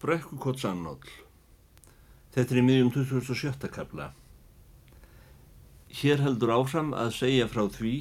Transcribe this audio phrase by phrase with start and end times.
[0.00, 0.96] Brekkukots annál.
[2.32, 3.68] Þetta er í miðjum 2007.
[3.68, 4.06] kapla.
[5.92, 7.92] Hér heldur áfram að segja frá því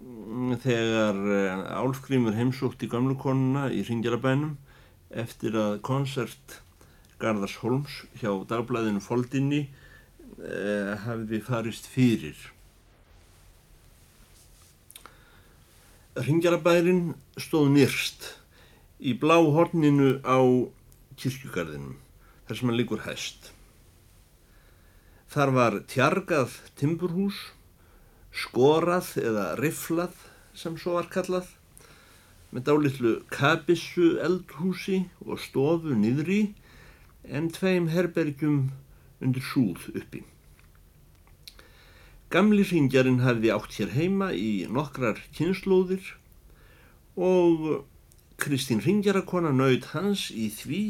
[0.00, 4.56] mm, þegar eh, Álfgrímur heimsótt í gamlukonuna í Ringjarabænum
[5.14, 6.56] eftir að konsert
[7.22, 9.62] Garðars Holms hjá dagblæðinu Foldinni
[10.42, 12.40] eh, hafði farist fyrir.
[16.18, 18.32] Ringjarabærin stóð nýrst
[18.98, 20.40] í blá horninu á
[21.20, 21.96] kirkjugarðinum,
[22.46, 23.50] þar sem hann líkur hæst.
[25.32, 27.38] Þar var tjargað timburhús,
[28.30, 30.14] skorað eða riflað
[30.56, 31.48] sem svo var kallað,
[32.52, 36.40] með dálitlu kabissu eldhúsi og stofu niðri
[37.26, 38.70] en tveim herbergjum
[39.20, 40.22] undir súð uppi.
[42.30, 46.14] Gamli ringjarinn hafði átt hér heima í nokkrar kynnslóðir
[47.16, 47.84] og
[48.36, 50.80] Kristín Ringjarakona naut hans í því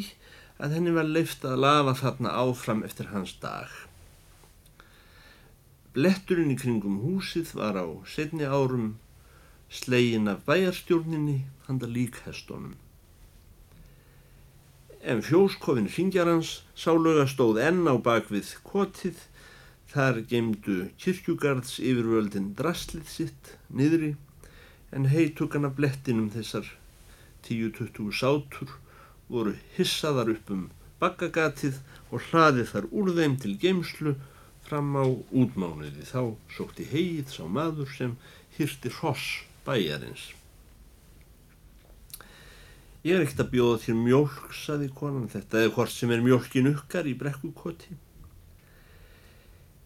[0.58, 3.70] að henni var leift að lafa þarna áfram eftir hans dag.
[5.96, 8.96] Bletturinn í kringum húsið var á setni árum
[9.70, 11.36] slegin af bæjarstjórninni
[11.68, 12.74] handa líkhestónum.
[15.06, 19.20] En fjóskofin Ringjarans sálöga stóð enn á bakvið kotið,
[19.86, 24.16] þar gemdu kirkjugarðs yfirvöldin drastlið sitt niðri
[24.90, 26.66] en heitugan af blettinum þessar
[27.48, 28.76] 10-20 sátur
[29.30, 30.64] voru hissaðar upp um
[31.02, 31.80] bakkagatið
[32.10, 34.14] og hlaðið þar úr þeim til geimslu
[34.66, 36.06] fram á útmánuði.
[36.06, 38.16] Þá sótti heið sá maður sem
[38.56, 40.32] hýrti hross bæjarins.
[43.06, 46.72] Ég er ekkert að bjóða þér mjölk, saði konan, þetta eða hvort sem er mjölkin
[46.72, 47.94] ukkar í brekkukoti.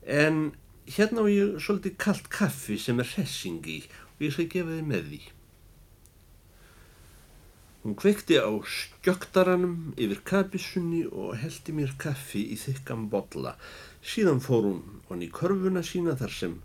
[0.08, 0.54] En
[0.88, 3.82] hérna á ég svolítið kallt kaffi sem er hressingi
[4.14, 5.20] og ég skal gefa þið með því.
[7.80, 13.54] Hún kveikti á skjöktaranum yfir kapissunni og heldi mér kaffi í þykkan botla.
[14.04, 16.56] Síðan fór hún honni í körfuna sína þar sem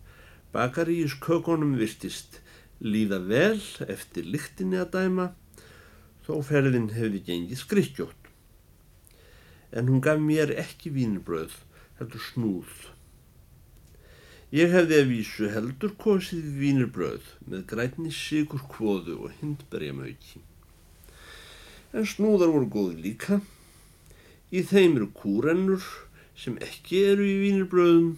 [0.51, 2.41] bakaríus kökunum virtist
[2.83, 3.61] líða vel
[3.93, 5.27] eftir lyktinni að dæma
[6.25, 8.27] þó ferðin hefði gengið skrikkjótt.
[9.71, 11.53] En hún gaf mér ekki vínbröð,
[12.01, 12.73] heldur snúð.
[14.51, 20.43] Ég hefði að vísu heldur kosið vínbröð með grætni sigur kvóðu og hindberjamauki
[21.95, 23.39] en snúðar voru góði líka.
[24.51, 25.83] Í þeim eru kúrennur
[26.37, 28.15] sem ekki eru í vínirbröðum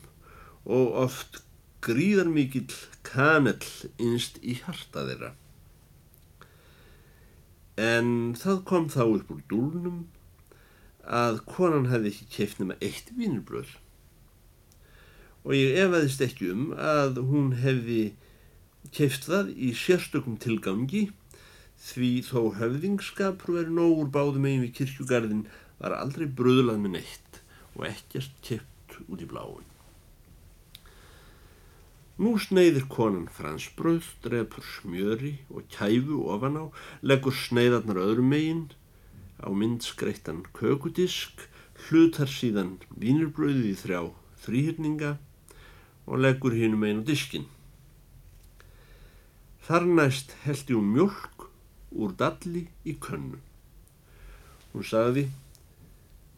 [0.68, 1.42] og oft
[1.86, 2.74] gríðar mikill
[3.06, 3.62] kanell
[4.02, 5.34] innst í harta þeirra.
[7.78, 10.06] En það kom þá upp úr dúlnum
[11.08, 13.78] að konan hefði ekki keift nema eitt vínirbröð
[15.48, 18.02] og ég efaðist ekki um að hún hefði
[18.92, 21.06] keift það í sérstökum tilgangi
[21.78, 27.42] Því þó höfðingskapur verið nógur báðum eigin við kirkjugarðin var aldrei bröðlað með neitt
[27.78, 29.68] og ekkert kippt út í bláin.
[32.18, 36.66] Nú sneiðir konan fransbröð, drefur smjöri og kæfu ofan á,
[37.06, 38.64] leggur sneiðarnar öðrum megin,
[39.38, 41.46] á mynd skreittan kökudisk,
[41.86, 44.02] hlutar síðan vínirbröðið í þrjá
[44.48, 45.12] þrýhyrninga
[46.10, 47.46] og leggur hínum einn á diskin.
[49.68, 51.37] Þar næst held ég um mjölk
[51.92, 53.40] úr dalli í könnu.
[54.74, 55.28] Hún sagði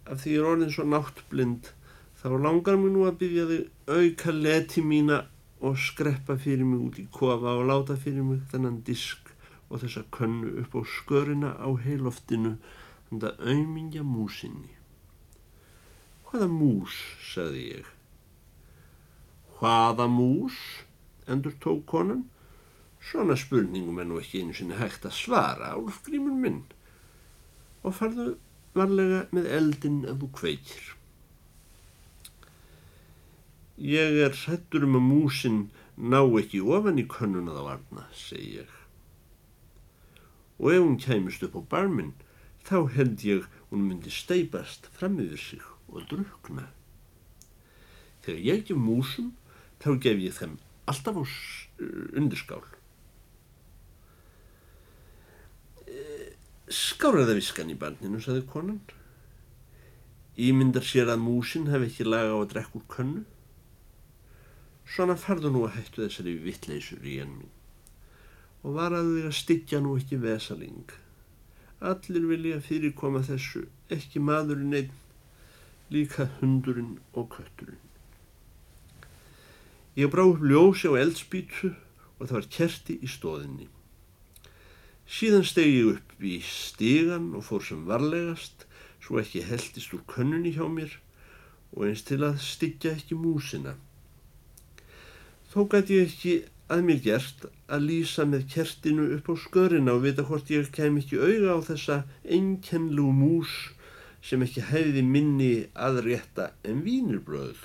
[0.09, 1.71] að því ég er orðin svo náttblind
[2.19, 5.19] þá langar mér nú að byggja þig auka leti mína
[5.59, 9.31] og skreppa fyrir mig út í kofa og láta fyrir mig þennan disk
[9.69, 12.55] og þessa könnu upp á skörina á heiloftinu
[13.09, 14.75] þannig að auðmingja músinni.
[16.29, 16.95] Hvaða mús,
[17.25, 17.87] sagði ég.
[19.57, 20.57] Hvaða mús,
[21.27, 22.27] endur tók konan
[22.99, 26.63] Svona spurningum er nú ekki einu sinni hægt að svara, Álfgrímur minn.
[27.83, 28.33] Og farðu
[28.75, 30.89] varlega með eldin að þú kveikir.
[33.79, 35.59] Ég er hættur um að músin
[35.95, 38.73] ná ekki ofan í könnuna þá varna, segi ég.
[40.59, 42.11] Og ef hún kæmist upp á barminn,
[42.67, 46.67] þá held ég hún myndi steipast fram yfir sig og drukna.
[48.25, 49.31] Þegar ég gef músum,
[49.79, 50.59] þá gef ég þeim
[50.91, 51.23] alltaf á
[52.19, 52.65] undirskál.
[56.69, 58.77] Skáraða viskan í barninu, saði konan.
[60.37, 63.23] Ímyndar sér að músin hef ekki laga á að drekka úr könnu.
[64.85, 67.49] Svona farðu nú að hættu þessari vittleysur í enn mín.
[68.61, 70.93] Og var að þig að styggja nú ekki vesaling.
[71.81, 74.93] Allir vilja fyrirkoma þessu, ekki maðurinn einn,
[75.89, 77.81] líka hundurinn og kötturinn.
[79.97, 81.73] Ég brá upp ljósi á eldspítu
[82.19, 83.71] og það var kerti í stóðinni.
[85.09, 88.67] Síðan stegi ég upp í stígan og fór sem varlegast,
[89.01, 90.91] svo ekki heldist úr könnunni hjá mér
[91.73, 93.73] og eins til að styggja ekki músina.
[95.49, 96.35] Þó gæti ég ekki
[96.69, 101.01] að mér gert að lýsa með kertinu upp á skörina og vita hvort ég kem
[101.01, 101.97] ekki auga á þessa
[102.37, 103.55] einkennlu mús
[104.21, 107.57] sem ekki hefði minni aðrétta en vínirbröð,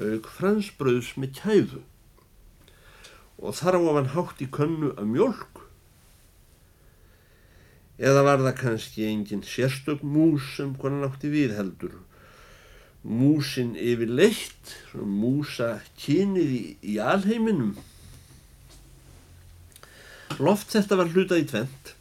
[0.00, 1.82] auk fransbröðs með kæðu
[3.42, 5.51] og þar á að hann hátt í könnu af mjölk.
[7.98, 12.00] Eða var það kannski engin sérstök mús sem konan átti við heldur
[13.02, 16.62] músin yfir leitt, músa kynið í,
[16.94, 17.74] í alheiminum.
[20.38, 21.92] Loft þetta var hlutað í tvent,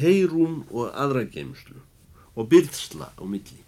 [0.00, 1.82] heyrún og aðra geimslu
[2.38, 3.60] og byrðsla á milli.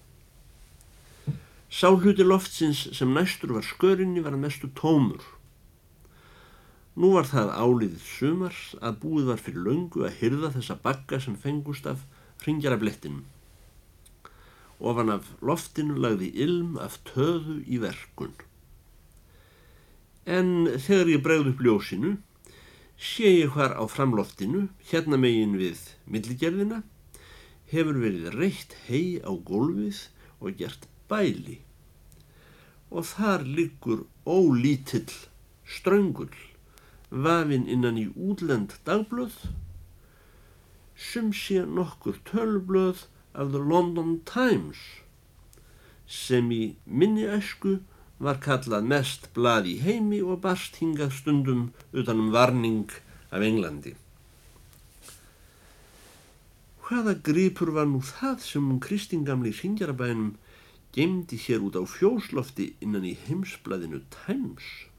[1.70, 5.22] Sá hluti loftsins sem næstur var skörinni var mestu tómur.
[6.98, 11.36] Nú var það áliðið sumars að búið var fyrir löngu að hyrða þessa bakka sem
[11.38, 12.02] fengust af
[12.42, 13.26] ringjara blettinum.
[14.80, 18.34] Ofan af loftinu lagði ilm af töðu í verkun.
[20.26, 22.16] En þegar ég bregð upp ljósinu,
[22.98, 26.82] sé ég hvar á framloftinu, hérna megin við milligerðina,
[27.70, 30.08] hefur verið reitt hei á gólfið
[30.40, 31.60] og gert bæli.
[32.90, 35.12] Og þar liggur ólítill
[35.64, 36.32] ströngul,
[37.10, 39.36] vafinn innan í útlend dagblöð,
[40.94, 44.80] sem sé nokkur tölblöð af The London Times
[46.10, 47.78] sem í minni ösku
[48.18, 52.90] var kallað mest blað í heimi og barst hingað stundum utanum varning
[53.30, 53.94] af Englandi.
[56.82, 60.34] Hvaða gripur var nú það sem Kristingamli Singjarabænum
[60.96, 64.89] gemdi hér út á fjóslofti innan í heimsblæðinu Times?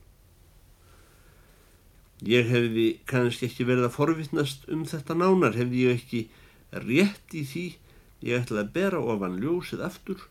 [2.21, 6.25] Ég hefði kannski ekki verið að forvittnast um þetta nánar, hefði ég ekki
[6.71, 7.65] rétt í því
[8.21, 10.27] Ég ætlaði að bera ofan ljósið aftur,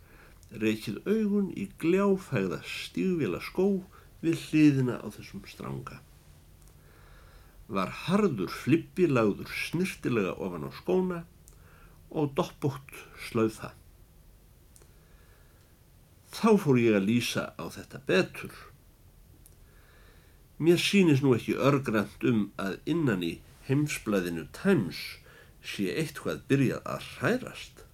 [0.62, 3.66] reykið augun í gljáfægða stígvila skó
[4.22, 5.98] við hliðina á þessum stranga.
[7.70, 11.20] Var harður flippi lagður snirtilega ofan á skóna
[12.10, 12.94] og doppbútt
[13.26, 13.76] slauð það.
[16.30, 18.54] Þá fór ég að lýsa á þetta betur.
[20.60, 23.32] Mér sýnis nú ekki örgrant um að innan í
[23.68, 24.98] heimsblæðinu Times
[25.64, 27.84] sé eitthvað byrjað að hrærast.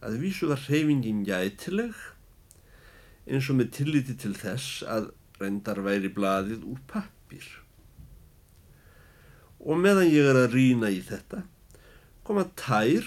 [0.00, 1.96] Að vísu var hreyfingin gætileg
[3.28, 5.10] eins og með tilliti til þess að
[5.40, 7.44] reyndar væri blaðið úr pappir.
[9.60, 11.42] Og meðan ég er að rína í þetta
[12.24, 13.04] koma tær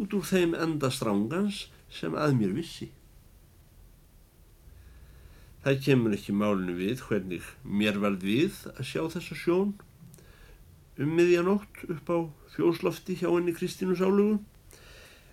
[0.00, 2.88] út úr þeim endastrángans sem að mér vissi.
[5.60, 9.74] Það kemur ekki málinu við hvernig mér varð við að sjá þessa sjón
[11.00, 12.18] um miðjanótt upp á
[12.54, 14.38] fjóslofti hjá henni Kristínu Sálugu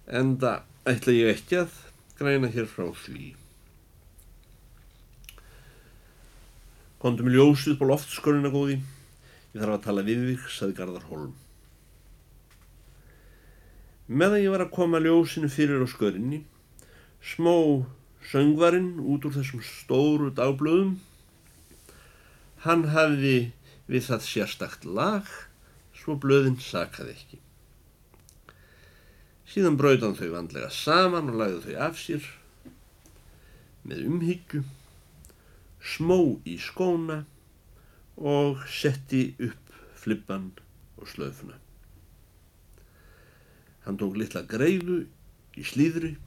[0.07, 1.79] en það ætla ég ekki að
[2.19, 3.33] græna hér frá því.
[6.97, 8.79] Kondum ljósið på loftskorina góði,
[9.53, 11.35] ég þarf að tala við þig, saði Garðar Holm.
[14.07, 16.41] Meðan ég var að koma ljósinu fyrir á skörinni,
[17.21, 17.85] smó
[18.27, 20.97] söngvarinn út úr þessum stóru dagblöðum,
[22.65, 23.51] hann hafði
[23.87, 25.29] við það sérstakt lag
[25.95, 27.39] svo blöðin sakaði ekki.
[29.47, 32.25] Síðan brauðan þau vandlega saman og lagði þau af sér
[33.87, 34.63] með umhyggju,
[35.79, 37.21] smó í skóna
[38.17, 40.49] og setti upp flippan
[40.99, 41.55] og slöfuna.
[43.85, 45.05] Hann tók litla greiðu
[45.55, 46.17] í slíðri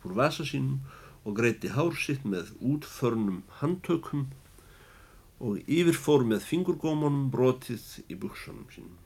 [0.00, 0.80] úr vasa sínum
[1.24, 4.28] og greiti hár sitt með útförnum handtökum
[5.40, 8.98] og yfirfór með fingurgómanum brotið í buksunum sínum.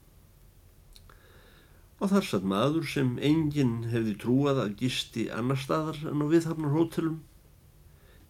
[2.02, 6.74] Og þar satt maður sem enginn hefði trúað að gisti annar staðar en á viðhafnar
[6.74, 7.20] hótelum,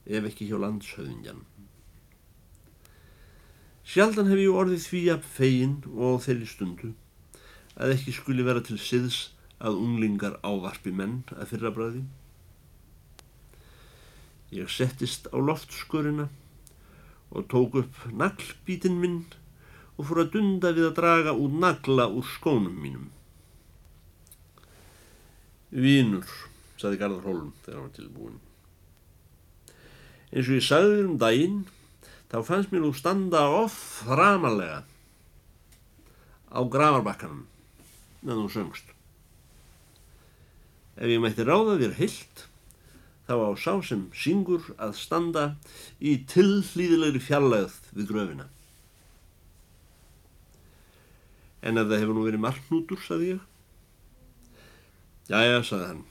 [0.05, 1.41] ef ekki hjá landshauðingjan.
[3.85, 6.93] Sjaldan hef ég orðið því að fegin og þeirri stundu
[7.75, 9.19] að ekki skuli vera til siðs
[9.65, 12.05] að unglingar ávarpi menn að fyrra bræði.
[14.55, 16.29] Ég settist á loftskurina
[17.35, 19.25] og tók upp naglbítinn minn
[19.99, 23.09] og fór að dunda við að draga út nagla úr skónum mínum.
[25.75, 26.29] Vínur,
[26.79, 28.39] saði Garðar Hólm þegar hann var tilbúin.
[30.31, 31.61] Eins og ég sagði þér um daginn,
[32.31, 34.83] þá fannst mér nú standa off framalega
[36.55, 37.45] á gravarbakkanum
[38.23, 38.91] meðan þú söngst.
[40.95, 42.47] Ef ég mætti ráða þér heilt,
[43.29, 45.45] þá á sá sem syngur að standa
[46.01, 48.49] í tillýðilegri fjarlægð við gröfina.
[51.65, 53.45] En ef það hefur nú verið marknútur, saði ég.
[55.33, 56.03] Jæja, sagði hann,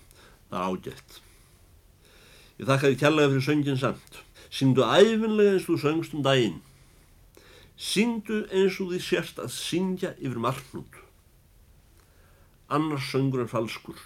[0.50, 1.20] það ágætt.
[2.58, 4.18] Ég þakka þið kjallaði fyrir söngin samt.
[4.54, 6.60] Syngdu æfinlega eins og þú söngst um daginn.
[7.78, 10.98] Syngdu eins og þið sérst að syngja yfir margnút.
[12.74, 14.02] Annars söngur er falskur.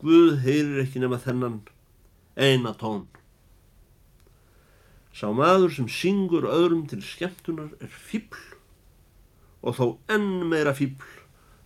[0.00, 1.60] Guð heyrir ekki nema þennan
[2.40, 3.04] eina tón.
[5.12, 8.40] Sá maður sem syngur öðrum til skemmtunar er fíbl
[9.60, 11.04] og þó enn meira fíbl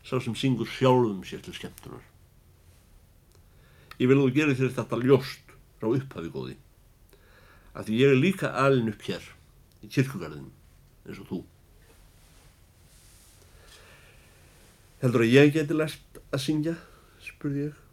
[0.05, 2.03] sá sem syngur sjálfum sér til skemmtunar.
[4.00, 6.57] Ég vil þú gera þér þetta ljóst frá upphafi góði
[7.75, 9.25] að því ég er líka alin upp hér
[9.83, 10.50] í kirkugarðin
[11.05, 11.41] eins og þú.
[15.03, 16.76] Heldur að ég geti lært að syngja,
[17.21, 17.84] spurði ég.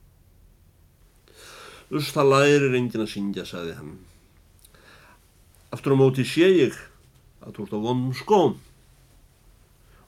[1.92, 3.96] Þess það lærir engin að syngja, sagði hann.
[5.76, 6.78] Aftur á móti sé ég
[7.44, 8.54] að þú ert á vonum skóm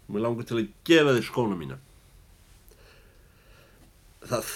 [0.04, 1.78] og mér langar til að gefa þér skóna mína.
[4.24, 4.52] Það,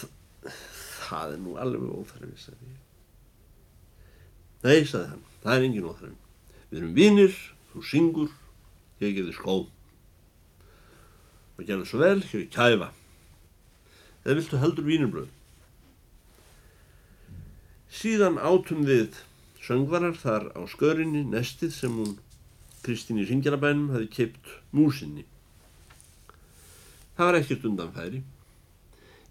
[1.04, 2.82] það er nú alveg óþarfi, sagði ég.
[4.64, 6.18] Nei, sagði hann, það er engin óþarfi.
[6.70, 7.40] Við erum vinnir,
[7.72, 8.36] þú syngur,
[9.04, 9.58] ég gef þér skó.
[11.58, 12.94] Og gerðu svo vel, hér er kæfa.
[14.24, 15.34] Eða viltu heldur vínirbröð?
[17.88, 19.16] Síðan átum við
[19.64, 22.18] söngvarar þar á skörinni nestið sem hún
[22.84, 25.26] Kristín í Ringjarabænum hafi keipt músinni.
[27.18, 28.22] Það var ekkert undanfæri.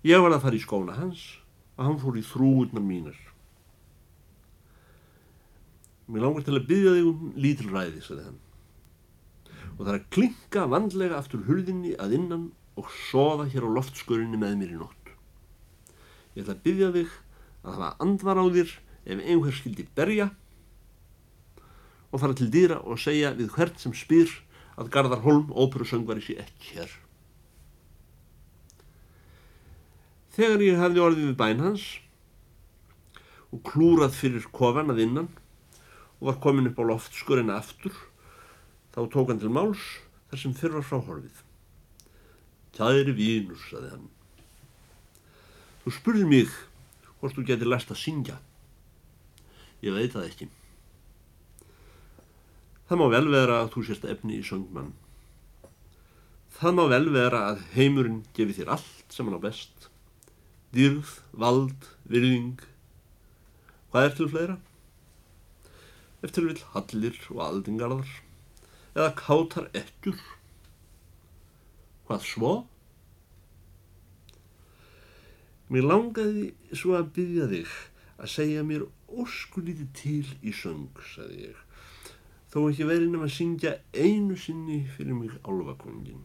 [0.06, 1.22] Ég var að fara í skóna hans
[1.76, 3.16] og hann fór í þrúurnar mínar.
[6.06, 8.40] Mér langar til að byggja þig um lítilræði, sagði hann.
[9.76, 14.40] Og það er að klinka vandlega aftur hurðinni að innan og sofa hér á loftskörinni
[14.40, 15.12] með mér í nótt.
[16.36, 17.16] Ég ætla að byggja þig
[17.66, 18.74] að hafa andvar á þér
[19.06, 20.30] ef einhver skildi berja
[22.12, 24.30] og fara til dýra og segja við hvert sem spyr
[24.76, 26.92] að Garðar Holm óperusöngvari sé ekki hér.
[30.36, 31.84] Þegar ég hafði orðið við bæn hans
[33.54, 35.30] og klúrað fyrir kofan að innan
[36.20, 37.94] og var komin upp á loftskurina aftur,
[38.92, 39.82] þá tók hann til máls
[40.28, 41.42] þar sem fyrr var fráhorfið.
[42.76, 44.08] Kæri vínur, saði hann.
[45.84, 46.52] Þú spurði mig
[47.26, 48.36] hvort þú getur læst að syngja.
[49.82, 50.46] Ég veit það ekki.
[52.86, 54.92] Það má vel vera að þú sést efni í söngmann.
[56.56, 59.88] Það má vel vera að heimurinn gefi þér allt sem hann á best.
[60.76, 62.62] Dýrð, vald, virðing.
[63.90, 64.56] Hvað er til fleira?
[66.22, 68.14] Eftir vil hallir og aldingarðar.
[68.94, 70.22] Eða kátar ekkur.
[72.06, 72.54] Hvað svo?
[75.72, 77.72] Mér langaði svo að byggja þig
[78.22, 81.58] að segja mér óskulítið til í söng, sagði ég,
[82.52, 86.22] þó ekki verið nefn að syngja einu sinni fyrir mig álvakongin.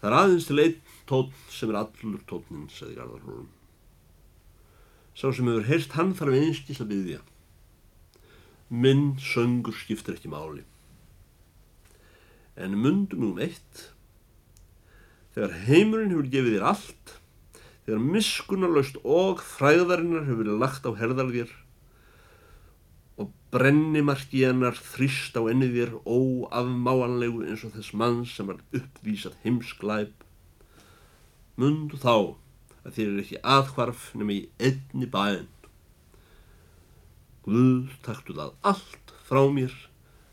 [0.00, 3.50] Það er aðeins til einn tónn sem er allur tónnin, sagði Garðarhólum.
[5.16, 7.20] Sá sem hefur heyrst hann þarf einskís að byggja.
[8.70, 10.62] Minn söngur skiptir ekki máli.
[12.54, 13.88] En mundum um eitt
[15.36, 17.10] Þegar heimurinn hefur gefið þér allt,
[17.84, 21.50] þegar miskunarlaust og fræðarinnar hefur verið lagt á herðalgér
[23.20, 29.36] og brennimarki hennar þrýst á ennið þér óafmáanlegu eins og þess mann sem var uppvísað
[29.42, 30.24] heimsklæp,
[31.60, 32.14] mundu þá
[32.86, 35.50] að þér er ekki aðhvarf nema í einni bæinn.
[37.44, 39.76] Guð taktu það allt frá mér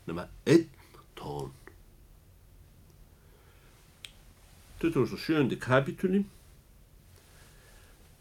[0.08, 0.72] nema einn
[1.20, 1.52] tón.
[4.84, 5.54] 27.
[5.56, 6.18] kapitúli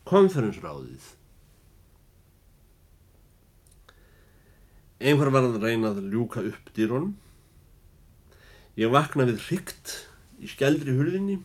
[0.08, 1.10] Konferensráðið
[5.04, 7.18] Einhver var að reyna að ljúka upp dýrónum.
[8.80, 9.92] Ég vakna við hrygt
[10.40, 11.42] í skjaldri hurðinni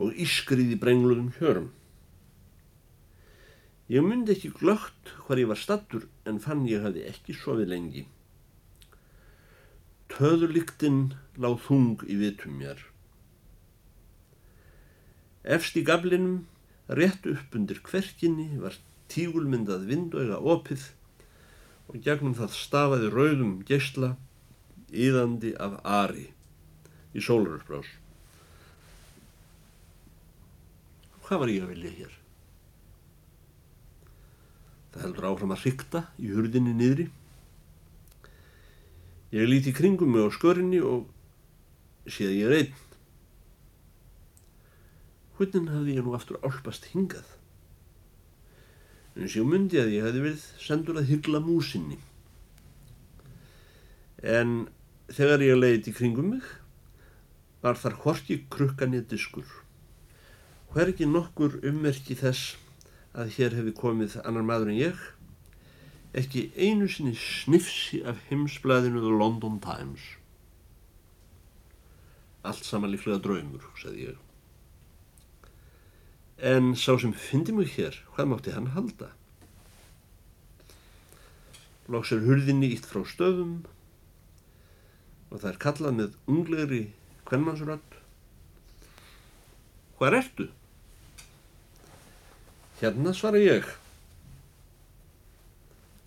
[0.00, 1.68] og ískrið í brengluðum hjörum.
[3.92, 8.08] Ég myndi ekki glögt hvar ég var stattur en fann ég hafi ekki sofið lengi.
[10.08, 12.80] Töðurliktinn láð þung í vitum mér.
[15.44, 16.46] Efst í gablinum,
[16.88, 18.76] rétt upp undir kverkinni, var
[19.12, 20.86] tígulmyndað vindauga opið
[21.90, 24.14] og gegnum það stafaði rauðum gesla
[24.94, 26.30] íðandi af ari
[27.14, 27.90] í sólarurbrás.
[31.24, 32.16] Hvað var ég að vilja hér?
[34.94, 37.06] Það heldur áfram að hrykta í hurðinni niðri.
[39.34, 41.08] Ég líti kringum mig á skörinni og
[42.06, 42.83] sé að ég er einn.
[45.34, 47.26] Hvernig hafði ég nú aftur álpast hingað?
[49.14, 51.98] En sér myndi að ég hefði verið sendur að hyggla músinni.
[54.22, 54.68] En
[55.10, 56.46] þegar ég leiði kringum mig,
[57.62, 59.46] var þar horki krukkanið diskur.
[60.72, 62.56] Hver ekki nokkur ummerki þess
[63.14, 65.04] að hér hefði komið annar maður en ég,
[66.14, 70.04] ekki einu sinni snifsi af heimsblæðinu The London Times.
[72.44, 74.23] Allt saman líklega draumur, sagði ég.
[76.38, 79.12] En sá sem fyndi mig hér, hvað mátti hann halda?
[81.86, 83.62] Lóks er hurðinni ítt frá stöðum
[85.30, 86.82] og það er kallað með unglegri
[87.28, 87.96] kvennmannsrönd.
[89.98, 90.48] Hvað ertu?
[92.80, 93.70] Hérna svara ég.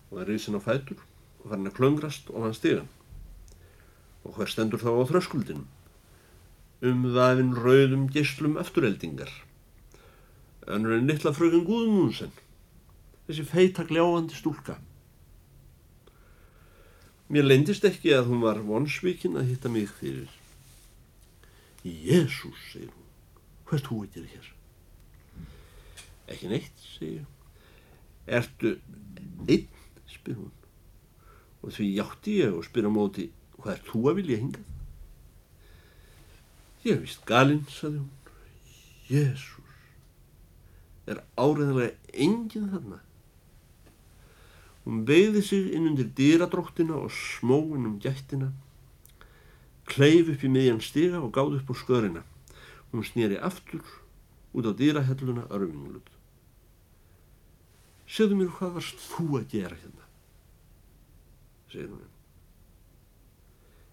[0.08, 1.00] Og það er risin á fætur
[1.40, 2.88] og farin að klöngrast og hann stigan.
[4.28, 5.64] Og hver stendur þá á þröskuldin?
[6.84, 9.30] Um þaðin rauðum gislum afturheldingar.
[10.66, 12.32] Önnur en litla frökun Guðmúnsen.
[13.28, 14.78] Þessi feita gljáandi stúlka.
[17.28, 20.30] Mér leindist ekki að hún var vonsvíkin að hitta mig fyrir.
[21.84, 23.10] Jésús, segir hún,
[23.68, 24.46] hvað þú eitthvað hér?
[26.32, 27.26] Ekki neitt, segir.
[28.24, 28.74] Ertu
[29.44, 29.68] einn,
[30.08, 30.54] spyr hún.
[31.60, 34.74] Og því játti ég og spyr á móti, hvað er þú að vilja hingað?
[36.86, 38.10] Ég hef vist galinn, sagði hún.
[39.08, 39.57] Jésús,
[41.08, 42.98] er áriðanlega enginn þarna?
[44.84, 48.52] Hún veiði sig inn undir dýradróttina og smóin um gættina,
[49.88, 52.24] kleif upp í miðjan stiga og gáð upp úr skörina.
[52.92, 53.84] Hún snýri aftur
[54.56, 56.12] út á dýrahelluna örfingluð.
[58.08, 60.08] Segðu mér hvað varst þú að gera hérna?
[61.72, 62.04] segir hún.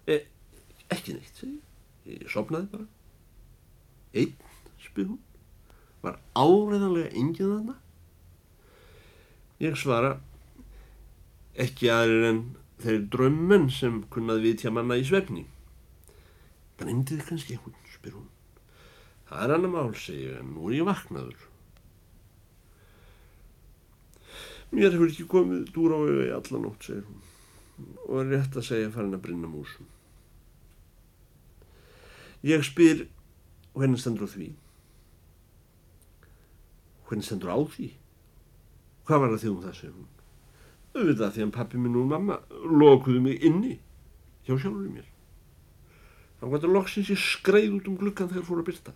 [0.06, 0.20] E,
[0.92, 1.56] ekki neitt, segir
[2.06, 2.20] ég.
[2.22, 2.86] Ég sopnaði bara.
[4.16, 4.36] Einn,
[4.82, 5.20] spyr hún.
[6.04, 7.76] Var áreðanlega engið þarna?
[9.62, 10.16] Ég svara
[11.56, 12.40] ekki aðrir en
[12.82, 15.46] þeir drömmen sem kunnað vitja manna í svefni.
[16.76, 18.26] Dreymdi þið kannski einhvern, spyr hún.
[19.26, 21.46] Það er annar mál, segi ég, en nú er ég vaknaður.
[24.74, 27.24] Mér hefur ekki komið dúr á auðvegi allanótt, segir hún,
[28.04, 29.88] og er rétt að segja farin að brinna músum.
[32.46, 33.06] Ég spyr,
[33.72, 34.50] hvernig stendur á því?
[37.06, 37.88] Hvernig stendur á því?
[39.06, 40.12] Hvað var það því um það, segir hún?
[40.96, 43.74] auðvitað því að pappi minn og mamma lokuðu mig inni
[44.46, 45.08] hjá sjálfur mér
[46.36, 48.94] þá var þetta loksins ég skreið út um glukkan þegar fór að byrta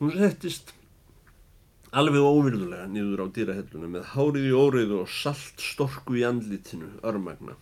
[0.00, 0.72] hún settist
[1.92, 7.58] alveg óvirðulega niður á dýrahelluna með hárið í óreiðu og salt storku í andlitinu örmagna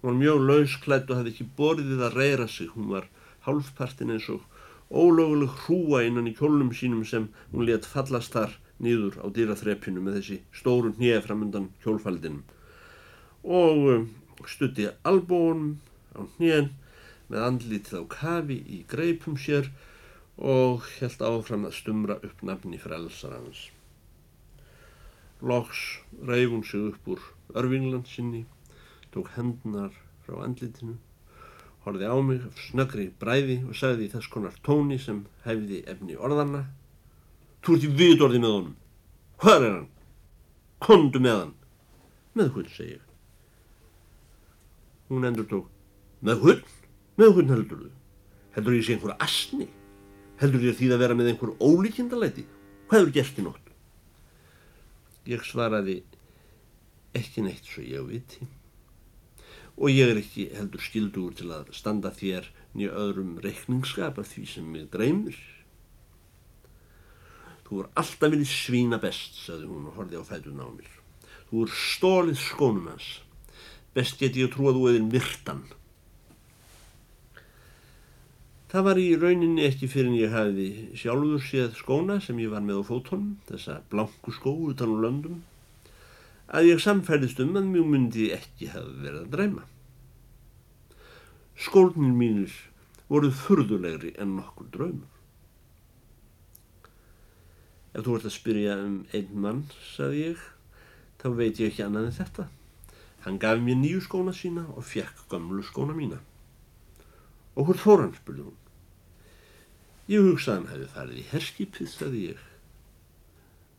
[0.00, 3.08] hún var mjög lausklætt og hafði ekki borðið að reyra sig hún var
[3.46, 4.44] hálfpartin eins og
[4.90, 10.20] ólöguleg hrúa innan í kjólnum sínum sem hún let fallast þar nýður á dýraþrepinu með
[10.20, 12.42] þessi stóru hnið framundan hjólfaldinum
[13.44, 14.08] og um,
[14.48, 15.76] stutti albónum
[16.16, 16.72] á hnið
[17.28, 19.70] með andlitið á kafi í greipum sér
[20.36, 23.68] og held áfram að stumra upp nafni frelsar hans.
[25.40, 27.22] Loks reif hún sig upp úr
[27.54, 28.44] örvingland sinni,
[29.12, 29.92] tók hendnar
[30.26, 30.96] frá andlitinu,
[31.84, 36.64] horfið á mig af snöggri bræði og sagði þess konar tóni sem hefði efni orðana
[37.64, 38.72] Þú ert í vitorði með honum.
[39.40, 39.84] Hvað er hann?
[40.84, 41.52] Kondu með hann.
[42.36, 43.04] Með hvern, segi ég.
[45.08, 45.70] Hún endur tók.
[46.24, 46.74] Með hvern?
[47.20, 47.88] Með hvern heldur þú?
[48.56, 49.68] Heldur ég sé einhverja asni?
[50.42, 52.44] Heldur ég því að vera með einhver ólíkjendalæti?
[52.90, 53.72] Hvað hefur gert í nótt?
[55.32, 55.96] Ég svaraði
[57.16, 58.44] ekki neitt svo ég viti.
[59.74, 62.46] Og ég er ekki heldur skildur til að standa þér
[62.78, 65.38] nýja öðrum reikningsskap af því sem mig dreymir.
[67.64, 70.90] Þú er alltaf viljið svína best, sagði hún og horfið á fætuna á mér.
[71.48, 73.08] Þú er stólið skónum hans.
[73.94, 75.64] Best get ég að trúa þú eðin virtan.
[78.74, 82.62] Það var í rauninni ekki fyrir en ég hafiði sjálfur séð skóna sem ég var
[82.66, 85.36] með á fótonum, þessa blanku skó utan á löndum,
[86.48, 89.64] að ég samfærðist um að mjög myndi ekki hafa verið að dræma.
[91.54, 92.54] Skólnir mínir
[93.08, 95.10] voruð furðulegri en nokkur draumur.
[97.94, 100.44] Ef þú ert að spyrja um einn mann, sagði ég,
[101.22, 102.46] þá veit ég ekki annað en þetta.
[103.24, 106.18] Hann gaf mér nýju skóna sína og fekk gamlu skóna mína.
[107.54, 108.58] Og hvort fór hann, spurði hún.
[110.10, 112.42] Ég hugsaði hann hefði farið í herskipið, sagði ég.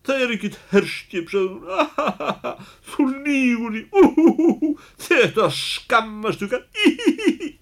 [0.06, 1.70] Það er ekkit herskip, sagði hún.
[1.82, 2.52] Ahahaha,
[2.92, 7.56] þú lígur í, úhúhú, þetta skammastu kann, íhíhí.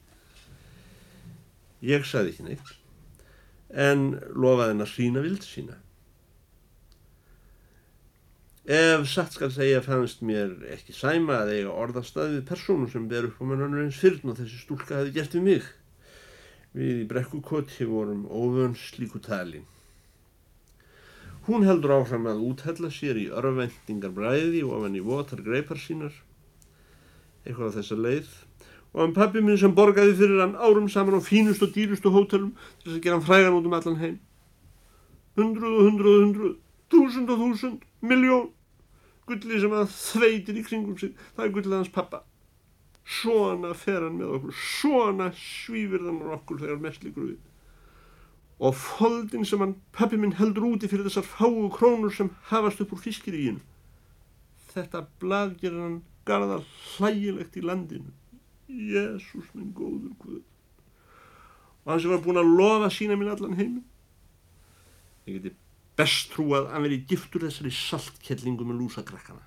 [1.83, 2.75] Ég sagði ekki neitt,
[3.71, 4.03] en
[4.35, 5.79] lofaði hann að sína vild sína.
[8.63, 13.27] Ef satt skal segja fannst mér ekki sæma að eiga orðastað við persónu sem ber
[13.27, 15.65] upp á mann önnur eins fyrrn og þessi stúlka hefði gert við mig.
[16.71, 19.67] Við í brekkukoti vorum óvön slíku talin.
[21.43, 26.13] Hún heldur áfram að úthella sér í örvendingar bræði og ofan í votar greipar sínar,
[27.43, 28.29] eitthvað á þessa leið,
[28.93, 32.53] og hann pappi minn sem borgaði fyrir hann árum saman á fínust og dýrustu hótelum
[32.79, 34.17] til þess að gera hann frægan út um allan heim.
[35.35, 36.57] Hundruð og hundruð og hundruð,
[36.93, 38.49] þúsund og þúsund, miljón,
[39.27, 42.23] gullið sem að þveitir í kringum sig, það er gullið hans pappa.
[43.03, 47.41] Svona fer hann með okkur, svona svífir þann okkur þegar mest líkur við.
[48.63, 52.93] Og foldin sem hann pappi minn heldur úti fyrir þessar fáu krónur sem hafast upp
[52.95, 53.59] úr fiskiríginu.
[54.71, 55.97] Þetta blað gerir hann
[56.27, 58.13] garðar hlægilegt í landinu.
[58.71, 60.45] Jésús minn góður guð.
[61.83, 63.83] Og hann sem var búin að lofa sína minn allan heiminn.
[65.27, 65.55] Ég geti
[65.99, 69.43] best trú að hann veri giftur þessari saltkellingu með lúsakrakkana.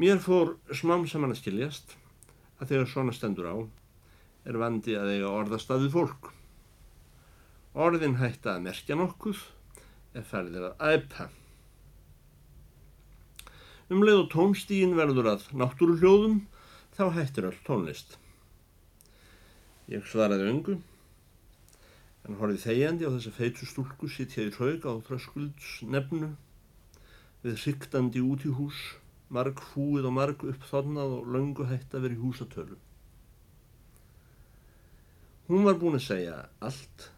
[0.00, 1.96] Mér fór smám saman að skiljast
[2.60, 3.56] að þegar svona stendur á
[4.48, 6.30] er vandi að eiga orðastafið fólk.
[7.74, 9.42] Orðin hætta að merkja nokkuð
[10.18, 11.28] ef færðir að æpa.
[13.90, 16.40] Um leið og tónstígin verður að náttúru hljóðum
[16.96, 18.16] þá hættir öll tónlist.
[19.90, 20.76] Ég svaraði öngu
[22.28, 26.34] en horfið þegjandi á þessa feitu stúlku sittja í raug á þröskulds nefnu
[27.42, 28.80] við hryktandi út í hús
[29.32, 32.78] marg fúið og marg uppþornað og löngu hætt að vera í húsatölu.
[35.50, 37.08] Hún var búin að segja allt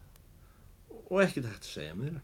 [0.89, 2.21] og ekkert hægt að segja meira.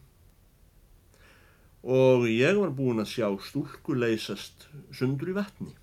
[1.85, 5.75] Og ég var búin að sjá stúlku leysast sundur í vatni.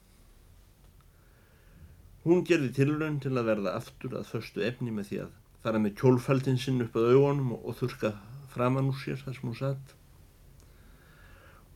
[2.26, 5.94] Hún gerði tilraun til að verða aftur að förstu efni með því að fara með
[6.00, 8.16] kjólfaldin sinn upp að augunum og, þurka
[8.50, 9.94] framann úr sér þar sem hún satt.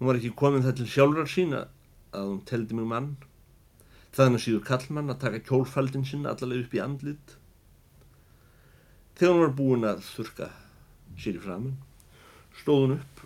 [0.00, 1.68] Hún var ekki komin það til sjálfrar sína
[2.10, 3.12] að hún teldi mig mann.
[4.10, 7.36] Þannig síður kallmann að taka kjólfaldin sinn allaveg upp í andlit.
[9.20, 10.46] Þegar hún var búin að þurka
[11.20, 11.74] sér í framann,
[12.56, 13.18] stóð hún upp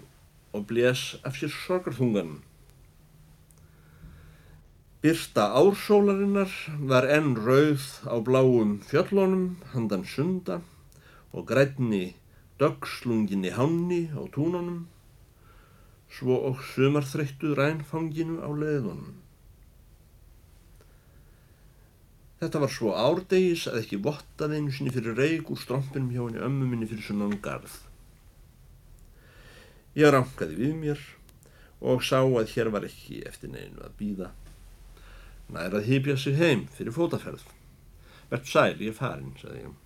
[0.59, 2.33] og blés af sér sorgarþungan.
[5.07, 6.51] Byrsta ársólarinnar
[6.91, 10.59] var enn rauð á bláum fjöllónum handan sunda
[11.31, 12.17] og grænni
[12.59, 14.89] dögslunginni hanni á túnunum
[16.11, 19.24] svo og sumarþreyttu rænfanginu á leðunum.
[22.45, 26.43] Þetta var svo árdegis að ekki vottaði einu sinni fyrir reik úr strómpinum hjá henni
[26.45, 27.79] ömmu minni fyrir sunnan garð.
[29.97, 31.01] Ég rankaði við mér
[31.81, 34.29] og sá að hér var ekki eftir neinu að býða.
[35.57, 37.47] Nær að hýpja sig heim fyrir fótaferð.
[38.29, 39.81] Vert sæl, ég farin, sagði ég.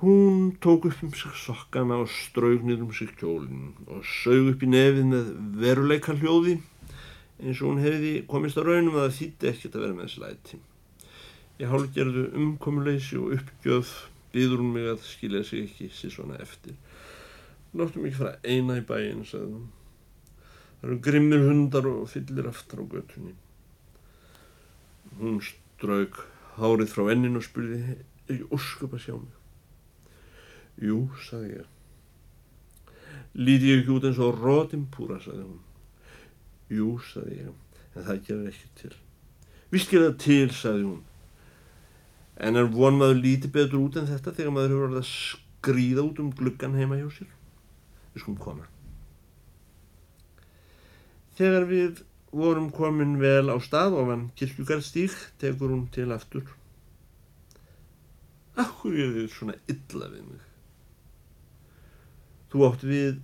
[0.00, 4.72] Hún tók upp um sig sokkana og straugnir um sig kjólinn og sög upp í
[4.72, 6.62] nefið með veruleika hljóði
[7.40, 10.60] eins og hún hefði komist á raunum að þýtti ekkert að vera með slæti.
[11.60, 13.92] Ég hálfgerðu umkomuleysi og uppgjöf
[14.34, 16.76] byður hún mig að skilja sig ekki sér svona eftir.
[17.76, 19.68] Láttu mig ekki fara eina í bæin, sagði hún.
[20.80, 23.34] Það eru grimmir hundar og fyllir aftar á göttunni.
[25.20, 26.22] Hún strauk
[26.60, 27.98] hárið frá ennin og spurði,
[28.28, 29.36] er ég ósköp að sjá mig?
[30.80, 31.68] Jú, sagði ég.
[33.36, 35.60] Líti ég ekki út eins og rótimpúra, sagði hún.
[36.70, 37.54] Jú, sagði ég,
[37.94, 38.92] en það gerir ekki til.
[39.74, 41.00] Vist gerir það til, sagði hún.
[42.40, 46.04] En er von maður lítið betur út en þetta þegar maður hefur verið að skrýða
[46.06, 47.32] út um gluggan heima hjá sér?
[48.14, 48.68] Við skulum koma.
[51.40, 56.46] Þegar við vorum komin vel á stað ofan kirkjugarstík tekur hún til aftur.
[58.60, 60.46] Akkur er þið svona illa við mig?
[62.50, 63.20] Þú átt við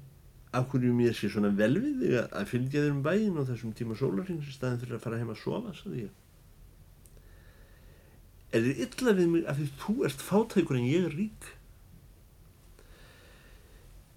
[0.55, 3.75] akkur ég mér sé svona vel við þig að fylgja þér um bæin og þessum
[3.77, 6.15] tíma sólarins í staðin fyrir að fara heim að sofa, saði ég.
[8.55, 11.53] Er þið illa við mig af því þú ert fátækur en ég er rík?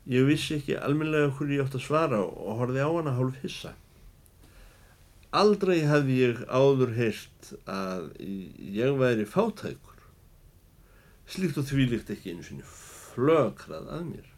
[0.09, 3.75] Ég vissi ekki almenlega hverju ég átt að svara og horfið á hana hálf hissa.
[5.29, 8.07] Aldrei hafði ég áður heyrt að
[8.79, 9.99] ég væri fátækur.
[11.29, 14.28] Slíkt og þvílíkt ekki einu sinni flökrað að mér.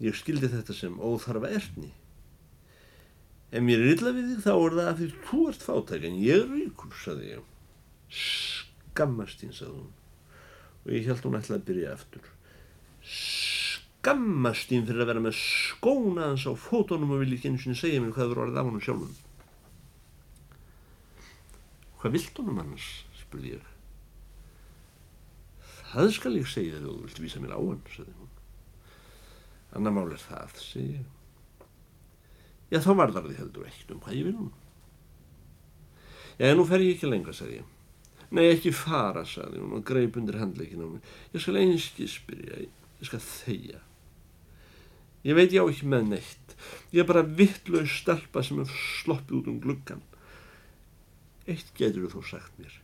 [0.00, 1.90] Ég skildi þetta sem óþarfa erfni.
[3.50, 6.20] Ef mér er illa við þig þá er það að því þú ert fátæk en
[6.22, 7.48] ég er ríkur, saði ég.
[8.20, 9.88] Skammast þín, saði hún.
[10.84, 12.30] Og ég held hún ætlaði að byrja aftur.
[13.10, 17.80] Skammast þín fyrir að vera með skóna hans á fótónum og vilja ekki einu sinni
[17.80, 19.18] segja mér hvað þú orðið af honum sjálfum.
[22.00, 23.68] Hvað vilt honum annars, spurði ég.
[25.90, 28.19] Það skal ég segja þegar þú vilt vísa mér á hann, sagði hún.
[29.76, 31.66] Annar mál er það, segi ég.
[32.70, 34.50] Já, þá varðar þið heldur ekkert um ég hún.
[36.40, 37.70] Já, nú fer ég ekki lengra, sagði ég.
[38.30, 41.08] Nei, ekki fara, sagði hún og greip undir handleikin á mig.
[41.34, 43.80] Ég skal einski spyrja, ég skal þeia.
[45.26, 46.54] Ég veit ég á ekki með neitt.
[46.94, 50.04] Ég er bara vittlaus stelpa sem er sloppið út um gluggan.
[51.50, 52.78] Eitt getur þú sagt mér.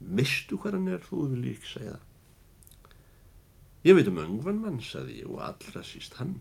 [0.00, 2.06] Mistu hvað hann er þú vil lík segja það?
[3.82, 6.40] Ég veit um öngvan mann, sagði ég, og allra síst hann.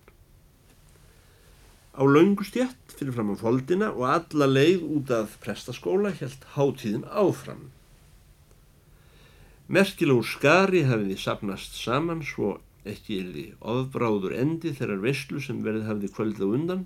[1.95, 7.69] Á laungustjætt fyrir fram á foldina og alla leið út af prestaskóla helt hátíðin áfram.
[9.69, 16.11] Merkilegu skari hafiði sapnast saman svo ekki erði ofbráður endi þeirrar vestlu sem verið hafði
[16.15, 16.85] kvöldið undan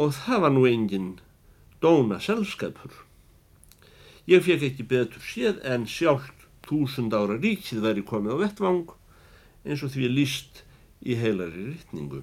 [0.00, 1.08] og það var nú engin
[1.82, 2.92] dóna selskapur.
[4.30, 6.39] Ég fekk ekki betur séð en sjálft
[6.70, 8.92] túsund ára ríkið væri komið á vettvang
[9.66, 10.62] eins og því líst
[11.02, 12.22] í heilari rytningu.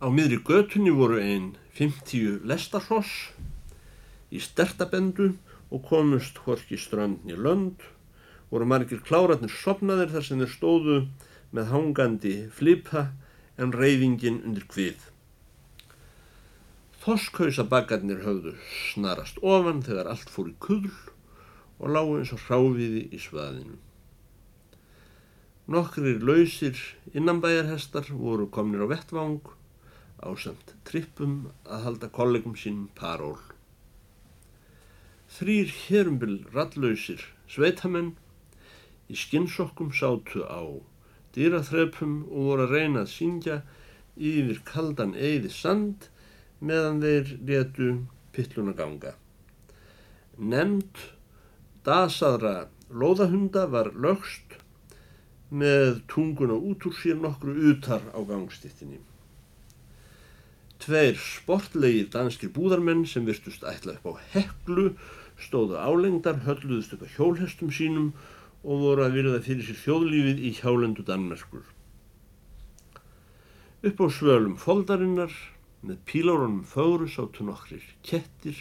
[0.00, 3.30] Á miðri götunni voru einn 50 lestarhross
[4.32, 5.34] í stertabendu
[5.70, 7.84] og komust horki strandni lönd,
[8.50, 10.96] voru margir kláratnir sopnaðir þar sem þeir stóðu
[11.54, 13.10] með hangandi flipa
[13.60, 15.06] en reyfingin undir hvið.
[17.00, 18.56] Þoskhausa bakarnir höfðu
[18.90, 20.90] snarast ofan þegar allt fór í kull
[21.80, 23.78] og lágu eins og hráfiði í svaðinu.
[25.70, 26.78] Nokkrir lausir
[27.14, 29.52] innanbæjarhestar voru komnir á vettvang
[30.20, 33.38] ásamt trippum að halda kollegum sínum paról.
[35.30, 38.16] Þrýr hérumbil rallauðsir sveitamenn
[39.08, 40.60] í skinnsokkum sátu á
[41.36, 43.60] dýraþrepum og voru að reyna að syngja
[44.18, 46.10] yfir kaldan eiði sand
[46.60, 47.90] meðan þeir letu
[48.34, 49.14] pittluna ganga.
[50.36, 50.98] Nemnd
[51.86, 54.58] dasaðra lóðahunda var lögst
[55.50, 59.00] með tunguna út úr sér nokkru utar á gangstittinni.
[60.80, 64.92] Tveir sportlegir danskir búðarmenn sem virtust ætla upp á heklu
[65.40, 68.12] stóðu álengdar, hölluðust upp á hjólhestum sínum
[68.62, 71.64] og voru að virða fyrir sér þjóðlífið í hjálendu Danmerkur.
[73.80, 75.32] Upp á svölum foldarinnar
[75.80, 78.58] með pílárunum fögru sátu nokkrir kettir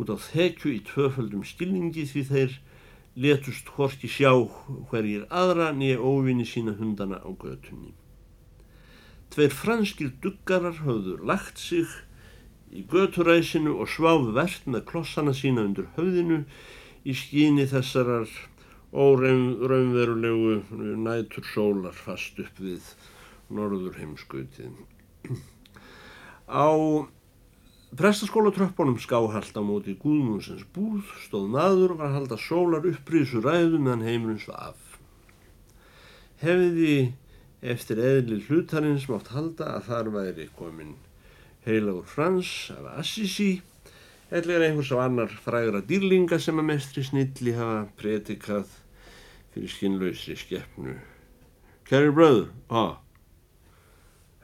[0.00, 2.56] út á þekju í tvöföldum skilningi því þeir
[3.14, 4.32] letust horki sjá
[4.90, 7.94] hverjir aðra nýja óvinni sína hundana á götunni.
[9.30, 11.86] Tveir franskir duggarar höfðu lagt sig
[12.74, 16.42] í göturæsinu og sváðu verðt með klossana sína undir höfðinu
[17.06, 18.30] í skíni þessarar
[18.94, 20.62] óraunverulegu
[21.02, 22.94] nætur sólar fast upp við
[23.54, 24.74] norður heimskautið.
[26.50, 26.70] Á
[27.98, 33.78] prestaskólatröppunum skáhald á móti Guðmundsens búð stóð maður og var að halda sólar upprísu ræðu
[33.78, 34.80] meðan heimurins var af.
[36.42, 37.14] Hefði
[37.64, 40.90] Eftir eðli hlutarins mátt halda að þar væri komin
[41.64, 43.62] heilagur Frans af Assisi
[44.28, 48.74] eða einhvers á annar frægra dýrlinga sem að mestri snilli hafa pretikað
[49.54, 50.98] fyrir skinnlausri skeppnu.
[51.88, 53.00] Kæri bröður, ha,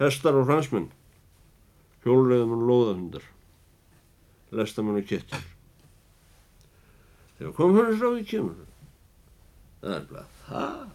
[0.01, 0.89] hestar og fransmenn,
[2.07, 3.27] hjólreðum og lóðahundar,
[4.51, 5.43] lestamann og kettir.
[7.39, 8.65] Þegar kom hann að slá í kemur,
[9.81, 10.89] það er bara það.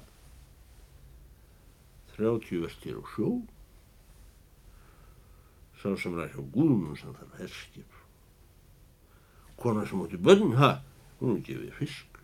[2.16, 3.30] 30 verkir á sjó.
[5.82, 7.98] Sá sem ræði á gúðunum sem þarf herskip.
[9.60, 10.72] Kona sem átti bönn ha,
[11.20, 12.20] hún gefið fisk.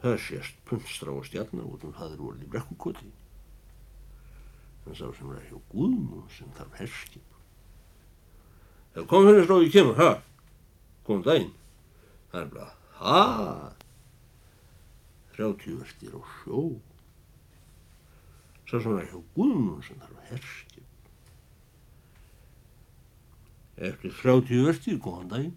[0.00, 3.10] Það sést punstra á stjarnar út um það er volið í brekkukoti.
[4.86, 7.29] En sá sem ræði á gúðunum sem þarf herskip
[9.00, 10.12] eða kom henni slóði kemur ha,
[11.08, 11.50] kom dæn
[12.30, 13.24] það er bara ha
[15.40, 16.68] 30 verkir á sjó
[18.70, 20.84] svo sem var hjá Guðmund sem þarf herskip.
[23.80, 25.56] Eftir 30 vertið, góðan daginn,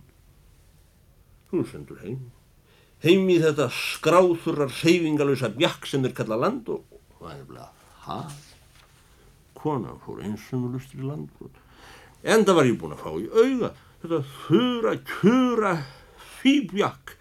[1.51, 2.23] hún sendur heim.
[3.03, 6.88] Heim í þetta skráþurrar seyfingalösa bjakk sem er kalla land og
[7.19, 8.39] það er bleið að
[9.60, 11.60] konan fór einsumlustur í landbrot.
[12.23, 15.73] Enda var ég búin að fá í auga þetta þurra, kjura
[16.39, 17.15] fýbjakk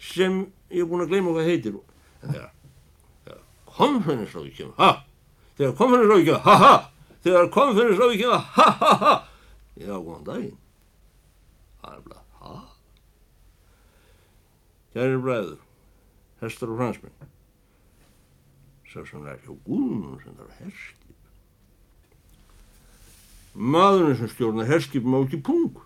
[0.00, 1.78] sem ég er búin að gleyma hvað heitir.
[2.24, 2.50] En þegar
[3.76, 4.90] konferensráði kemur, ha,
[5.56, 6.74] þegar konferensráði kemur, ha, ha,
[7.24, 9.14] þegar konferensráði kemur, ha, ha, ha,
[9.76, 10.58] já, góðan daginn,
[11.82, 12.54] það er bara, ha,
[14.96, 15.58] kæri bræður,
[16.44, 17.32] hestar og fransmenn,
[18.92, 21.05] svo sem er hjá gúnum sem þarf herskip,
[23.56, 25.78] maðurinn sem stjórnar herskip má ekki pung,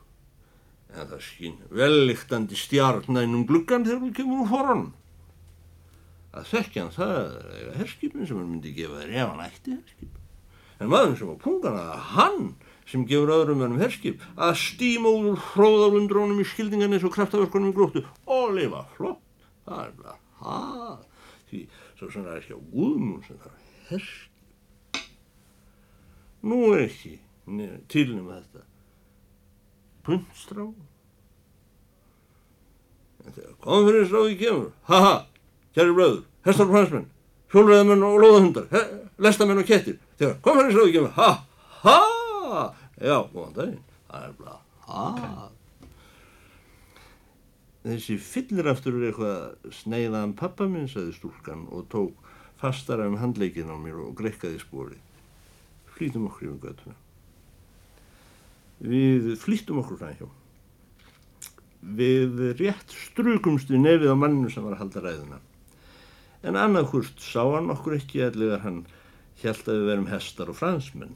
[0.95, 4.89] en það skinn velliktandi stjarnænum gluggan þegar við kemur úr foran
[6.31, 7.15] að þekkja hann það
[7.59, 10.19] er herskipin sem hann myndi gefa þér ef hann ætti herskip
[10.81, 12.45] en maður sem var pungan að hann
[12.91, 17.77] sem gefur öðrum önum herskip að stíma úr hróðalundrónum í skildingan eins og kraftaverkunum í
[17.77, 19.23] gróttu og lifa flott.
[19.69, 20.59] Það er bara, ha,
[21.51, 21.61] því
[21.99, 25.05] svo sem það er ekki á úðmún sem það er herskip.
[26.51, 27.15] Nú ekki,
[27.91, 28.65] tilnum þetta.
[30.07, 30.67] Puntstrá.
[33.21, 35.15] En þegar konferensráði kemur, haha,
[35.77, 37.09] kæri bröður, hestar og fransmenn,
[37.53, 38.69] hjólræðamenn og lóðahundar,
[39.21, 41.31] lestamenn og kettir, þegar konferensráði kemur, ha,
[41.85, 41.99] ha,
[42.97, 44.57] já, góðan daginn, það er bara,
[44.89, 45.51] ha.
[47.81, 53.77] Þessi fylliraftur er eitthvað sneiðan pappa minn, sagði stúlkan og tók fastara um handleikin á
[53.81, 54.99] mér og greikkaði spóri.
[55.95, 56.99] Flýtum okkur yfir göttuna.
[58.81, 60.29] Við flýttum okkur fræðjá.
[62.01, 65.41] Við rétt strukumst við nefið á manninu sem var að halda ræðuna.
[66.45, 68.85] En annað hvort sá hann okkur ekki að hann
[69.43, 71.13] held að við verum hestar og fransmenn.